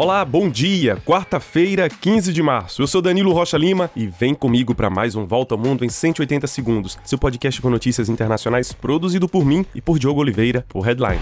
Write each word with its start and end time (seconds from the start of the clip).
Olá, 0.00 0.24
bom 0.24 0.48
dia. 0.48 0.96
Quarta-feira, 1.04 1.86
15 1.86 2.32
de 2.32 2.42
março. 2.42 2.80
Eu 2.80 2.86
sou 2.86 3.02
Danilo 3.02 3.34
Rocha 3.34 3.58
Lima 3.58 3.90
e 3.94 4.06
vem 4.06 4.34
comigo 4.34 4.74
para 4.74 4.88
mais 4.88 5.14
um 5.14 5.26
Volta 5.26 5.54
ao 5.54 5.58
Mundo 5.58 5.84
em 5.84 5.90
180 5.90 6.46
segundos, 6.46 6.98
seu 7.04 7.18
podcast 7.18 7.60
com 7.60 7.68
notícias 7.68 8.08
internacionais 8.08 8.72
produzido 8.72 9.28
por 9.28 9.44
mim 9.44 9.62
e 9.74 9.80
por 9.82 9.98
Diogo 9.98 10.22
Oliveira, 10.22 10.64
por 10.70 10.80
Headline. 10.86 11.20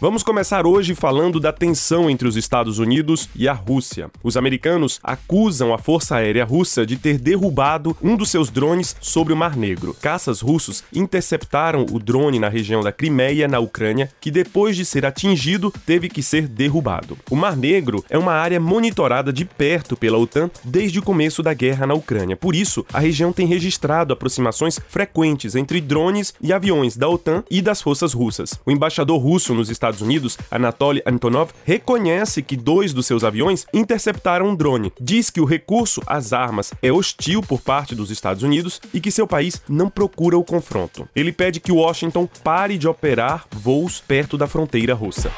Vamos 0.00 0.22
começar 0.22 0.66
hoje 0.66 0.94
falando 0.94 1.40
da 1.40 1.52
tensão 1.52 2.08
entre 2.08 2.28
os 2.28 2.36
Estados 2.36 2.78
Unidos 2.78 3.28
e 3.34 3.48
a 3.48 3.52
Rússia. 3.52 4.10
Os 4.22 4.36
americanos 4.36 5.00
acusam 5.02 5.74
a 5.74 5.78
Força 5.78 6.16
Aérea 6.16 6.44
Russa 6.44 6.86
de 6.86 6.96
ter 6.96 7.18
derrubado 7.18 7.96
um 8.00 8.16
dos 8.16 8.30
seus 8.30 8.48
drones 8.50 8.94
sobre 9.00 9.32
o 9.32 9.36
Mar 9.36 9.56
Negro. 9.56 9.96
Caças 10.00 10.40
russos 10.40 10.84
interceptaram 10.92 11.84
o 11.90 11.98
drone 11.98 12.38
na 12.38 12.48
região 12.48 12.80
da 12.80 12.92
Crimeia, 12.92 13.48
na 13.48 13.58
Ucrânia, 13.58 14.10
que 14.20 14.30
depois 14.30 14.76
de 14.76 14.84
ser 14.84 15.04
atingido, 15.04 15.72
teve 15.84 16.08
que 16.08 16.22
ser 16.22 16.46
derrubado. 16.46 17.18
O 17.30 17.34
Mar 17.34 17.56
Negro 17.56 18.04
é 18.08 18.18
uma 18.18 18.32
área 18.32 18.60
monitorada 18.60 19.32
de 19.32 19.44
perto 19.44 19.96
pela 19.96 20.18
OTAN 20.18 20.50
desde 20.62 20.98
o 20.98 21.02
começo 21.02 21.42
da 21.42 21.54
guerra 21.54 21.86
na 21.86 21.94
Ucrânia. 21.94 22.36
Por 22.36 22.54
isso, 22.54 22.86
a 22.92 23.00
região 23.00 23.32
tem 23.32 23.46
registrado 23.46 24.12
aproximações 24.12 24.78
frequentes 24.88 25.56
entre 25.56 25.80
drones 25.80 26.34
e 26.40 26.52
aviões 26.52 26.96
da 26.96 27.08
OTAN 27.08 27.42
e 27.50 27.60
das 27.60 27.82
forças 27.82 28.12
russas. 28.12 28.52
O 28.64 28.70
embaixador 28.70 29.18
russo 29.18 29.54
nos 29.54 29.70
Estados 29.78 30.00
Unidos, 30.00 30.36
Anatoly 30.50 31.00
Antonov, 31.06 31.52
reconhece 31.64 32.42
que 32.42 32.56
dois 32.56 32.92
dos 32.92 33.06
seus 33.06 33.22
aviões 33.22 33.64
interceptaram 33.72 34.48
um 34.48 34.56
drone. 34.56 34.92
Diz 35.00 35.30
que 35.30 35.40
o 35.40 35.44
recurso 35.44 36.02
às 36.06 36.32
armas 36.32 36.72
é 36.82 36.90
hostil 36.90 37.40
por 37.40 37.60
parte 37.60 37.94
dos 37.94 38.10
Estados 38.10 38.42
Unidos 38.42 38.80
e 38.92 39.00
que 39.00 39.12
seu 39.12 39.26
país 39.26 39.62
não 39.68 39.88
procura 39.88 40.36
o 40.36 40.44
confronto. 40.44 41.08
Ele 41.14 41.32
pede 41.32 41.60
que 41.60 41.72
Washington 41.72 42.28
pare 42.42 42.76
de 42.76 42.88
operar 42.88 43.46
voos 43.52 44.00
perto 44.00 44.36
da 44.36 44.48
fronteira 44.48 44.94
russa. 44.94 45.30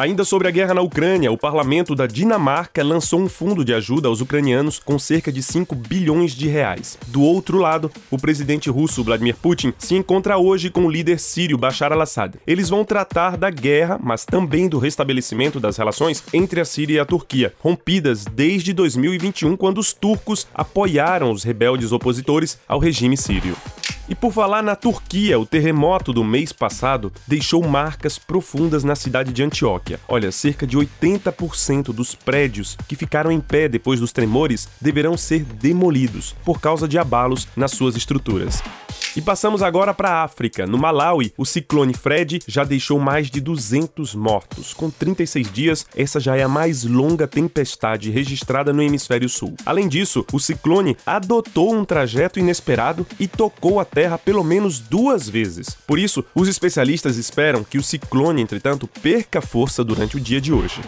Ainda 0.00 0.24
sobre 0.24 0.48
a 0.48 0.50
guerra 0.50 0.72
na 0.72 0.80
Ucrânia, 0.80 1.30
o 1.30 1.36
parlamento 1.36 1.94
da 1.94 2.06
Dinamarca 2.06 2.82
lançou 2.82 3.20
um 3.20 3.28
fundo 3.28 3.62
de 3.62 3.74
ajuda 3.74 4.08
aos 4.08 4.22
ucranianos 4.22 4.78
com 4.78 4.98
cerca 4.98 5.30
de 5.30 5.42
5 5.42 5.74
bilhões 5.74 6.32
de 6.32 6.48
reais. 6.48 6.96
Do 7.08 7.20
outro 7.20 7.58
lado, 7.58 7.92
o 8.10 8.16
presidente 8.16 8.70
russo 8.70 9.04
Vladimir 9.04 9.36
Putin 9.36 9.74
se 9.76 9.94
encontra 9.94 10.38
hoje 10.38 10.70
com 10.70 10.86
o 10.86 10.90
líder 10.90 11.20
sírio 11.20 11.58
Bashar 11.58 11.92
al-Assad. 11.92 12.36
Eles 12.46 12.70
vão 12.70 12.82
tratar 12.82 13.36
da 13.36 13.50
guerra, 13.50 14.00
mas 14.02 14.24
também 14.24 14.70
do 14.70 14.78
restabelecimento 14.78 15.60
das 15.60 15.76
relações 15.76 16.24
entre 16.32 16.62
a 16.62 16.64
Síria 16.64 16.96
e 16.96 16.98
a 16.98 17.04
Turquia, 17.04 17.52
rompidas 17.58 18.24
desde 18.24 18.72
2021, 18.72 19.54
quando 19.54 19.76
os 19.76 19.92
turcos 19.92 20.46
apoiaram 20.54 21.30
os 21.30 21.44
rebeldes 21.44 21.92
opositores 21.92 22.58
ao 22.66 22.78
regime 22.78 23.18
sírio. 23.18 23.54
E 24.10 24.14
por 24.16 24.32
falar 24.32 24.60
na 24.60 24.74
Turquia, 24.74 25.38
o 25.38 25.46
terremoto 25.46 26.12
do 26.12 26.24
mês 26.24 26.52
passado 26.52 27.12
deixou 27.28 27.62
marcas 27.62 28.18
profundas 28.18 28.82
na 28.82 28.96
cidade 28.96 29.32
de 29.32 29.40
Antioquia. 29.40 30.00
Olha, 30.08 30.32
cerca 30.32 30.66
de 30.66 30.76
80% 30.76 31.92
dos 31.92 32.12
prédios 32.16 32.76
que 32.88 32.96
ficaram 32.96 33.30
em 33.30 33.38
pé 33.38 33.68
depois 33.68 34.00
dos 34.00 34.10
tremores 34.10 34.68
deverão 34.80 35.16
ser 35.16 35.44
demolidos 35.44 36.34
por 36.44 36.60
causa 36.60 36.88
de 36.88 36.98
abalos 36.98 37.46
nas 37.54 37.70
suas 37.70 37.94
estruturas. 37.94 38.60
E 39.16 39.20
passamos 39.20 39.60
agora 39.60 39.92
para 39.92 40.10
a 40.10 40.22
África. 40.22 40.66
No 40.66 40.78
Malawi, 40.78 41.32
o 41.36 41.44
ciclone 41.44 41.92
Fred 41.92 42.40
já 42.46 42.62
deixou 42.62 43.00
mais 43.00 43.28
de 43.28 43.40
200 43.40 44.14
mortos. 44.14 44.72
Com 44.72 44.88
36 44.88 45.52
dias, 45.52 45.86
essa 45.96 46.20
já 46.20 46.36
é 46.36 46.42
a 46.44 46.48
mais 46.48 46.84
longa 46.84 47.26
tempestade 47.26 48.10
registrada 48.10 48.72
no 48.72 48.82
hemisfério 48.82 49.28
sul. 49.28 49.54
Além 49.66 49.88
disso, 49.88 50.24
o 50.32 50.38
ciclone 50.38 50.96
adotou 51.04 51.74
um 51.74 51.84
trajeto 51.84 52.38
inesperado 52.38 53.04
e 53.18 53.26
tocou 53.26 53.80
a 53.80 53.84
terra 53.84 54.16
pelo 54.16 54.44
menos 54.44 54.78
duas 54.78 55.28
vezes. 55.28 55.76
Por 55.86 55.98
isso, 55.98 56.24
os 56.32 56.48
especialistas 56.48 57.16
esperam 57.16 57.64
que 57.64 57.78
o 57.78 57.82
ciclone, 57.82 58.40
entretanto, 58.40 58.88
perca 59.02 59.40
força 59.40 59.82
durante 59.82 60.16
o 60.16 60.20
dia 60.20 60.40
de 60.40 60.52
hoje. 60.52 60.80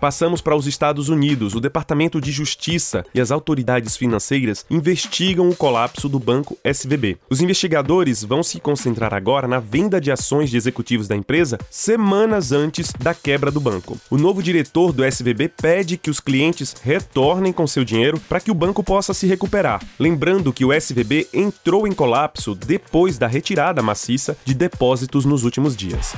Passamos 0.00 0.40
para 0.40 0.54
os 0.54 0.66
Estados 0.66 1.08
Unidos. 1.08 1.54
O 1.54 1.60
Departamento 1.60 2.20
de 2.20 2.30
Justiça 2.30 3.04
e 3.12 3.20
as 3.20 3.32
autoridades 3.32 3.96
financeiras 3.96 4.64
investigam 4.70 5.48
o 5.48 5.56
colapso 5.56 6.08
do 6.08 6.20
banco 6.20 6.56
SVB. 6.62 7.18
Os 7.28 7.40
investigadores 7.40 8.22
vão 8.22 8.42
se 8.42 8.60
concentrar 8.60 9.12
agora 9.12 9.48
na 9.48 9.58
venda 9.58 10.00
de 10.00 10.12
ações 10.12 10.50
de 10.50 10.56
executivos 10.56 11.08
da 11.08 11.16
empresa 11.16 11.58
semanas 11.70 12.52
antes 12.52 12.92
da 12.92 13.12
quebra 13.12 13.50
do 13.50 13.60
banco. 13.60 13.98
O 14.08 14.16
novo 14.16 14.42
diretor 14.42 14.92
do 14.92 15.04
SVB 15.04 15.48
pede 15.48 15.96
que 15.96 16.10
os 16.10 16.20
clientes 16.20 16.76
retornem 16.80 17.52
com 17.52 17.66
seu 17.66 17.84
dinheiro 17.84 18.20
para 18.28 18.40
que 18.40 18.50
o 18.50 18.54
banco 18.54 18.84
possa 18.84 19.12
se 19.12 19.26
recuperar. 19.26 19.82
Lembrando 19.98 20.52
que 20.52 20.64
o 20.64 20.72
SVB 20.72 21.28
entrou 21.34 21.88
em 21.88 21.92
colapso 21.92 22.54
depois 22.54 23.18
da 23.18 23.26
retirada 23.26 23.82
maciça 23.82 24.36
de 24.44 24.54
depósitos 24.54 25.24
nos 25.24 25.42
últimos 25.42 25.76
dias. 25.76 26.14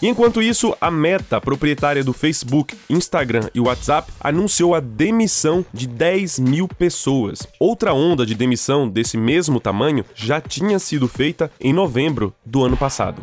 Enquanto 0.00 0.40
isso, 0.40 0.76
a 0.80 0.92
Meta, 0.92 1.40
proprietária 1.40 2.04
do 2.04 2.12
Facebook, 2.12 2.78
Instagram 2.88 3.50
e 3.52 3.58
WhatsApp, 3.58 4.12
anunciou 4.20 4.76
a 4.76 4.80
demissão 4.80 5.64
de 5.74 5.88
10 5.88 6.38
mil 6.38 6.68
pessoas. 6.68 7.46
Outra 7.58 7.92
onda 7.92 8.24
de 8.24 8.36
demissão 8.36 8.88
desse 8.88 9.16
mesmo 9.16 9.58
tamanho 9.58 10.04
já 10.14 10.40
tinha 10.40 10.78
sido 10.78 11.08
feita 11.08 11.50
em 11.60 11.72
novembro 11.72 12.32
do 12.46 12.62
ano 12.64 12.76
passado. 12.76 13.20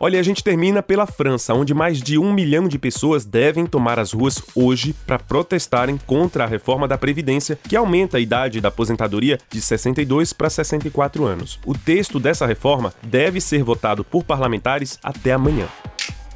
Olha, 0.00 0.20
a 0.20 0.22
gente 0.22 0.44
termina 0.44 0.82
pela 0.82 1.06
França, 1.06 1.54
onde 1.54 1.72
mais 1.72 2.00
de 2.00 2.18
um 2.18 2.32
milhão 2.32 2.68
de 2.68 2.78
pessoas 2.78 3.24
devem 3.24 3.66
tomar 3.66 3.98
as 3.98 4.12
ruas 4.12 4.42
hoje 4.54 4.94
para 5.06 5.18
protestarem 5.18 5.98
contra 6.06 6.44
a 6.44 6.46
reforma 6.46 6.86
da 6.86 6.98
Previdência, 6.98 7.58
que 7.68 7.76
aumenta 7.76 8.18
a 8.18 8.20
idade 8.20 8.60
da 8.60 8.68
aposentadoria 8.68 9.38
de 9.50 9.60
62 9.60 10.32
para 10.32 10.50
64 10.50 11.24
anos. 11.24 11.58
O 11.64 11.76
texto 11.76 12.20
dessa 12.20 12.46
reforma 12.46 12.92
deve 13.02 13.40
ser 13.40 13.62
votado 13.62 14.04
por 14.04 14.22
parlamentares 14.22 14.98
até 15.02 15.32
amanhã. 15.32 15.66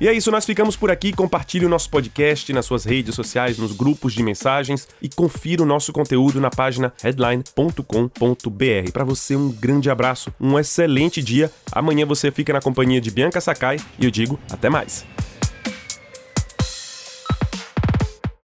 E 0.00 0.08
é 0.08 0.14
isso, 0.14 0.30
nós 0.30 0.46
ficamos 0.46 0.76
por 0.76 0.90
aqui. 0.90 1.12
Compartilhe 1.12 1.66
o 1.66 1.68
nosso 1.68 1.90
podcast 1.90 2.50
nas 2.54 2.64
suas 2.64 2.84
redes 2.84 3.14
sociais, 3.14 3.58
nos 3.58 3.72
grupos 3.72 4.14
de 4.14 4.22
mensagens 4.22 4.88
e 5.02 5.10
confira 5.10 5.62
o 5.62 5.66
nosso 5.66 5.92
conteúdo 5.92 6.40
na 6.40 6.48
página 6.48 6.92
headline.com.br. 7.02 8.92
Para 8.92 9.04
você, 9.04 9.36
um 9.36 9.50
grande 9.50 9.90
abraço, 9.90 10.32
um 10.40 10.58
excelente 10.58 11.22
dia. 11.22 11.50
Amanhã 11.70 12.06
você 12.06 12.30
fica 12.30 12.52
na 12.52 12.62
companhia 12.62 13.00
de 13.00 13.10
Bianca 13.10 13.42
Sakai 13.42 13.76
e 13.98 14.06
eu 14.06 14.10
digo 14.10 14.40
até 14.50 14.70
mais. 14.70 15.04